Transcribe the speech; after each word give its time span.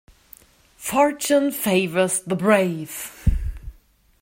Fortune 0.77 1.51
favours 1.51 2.21
the 2.21 2.35
brave. 2.35 3.37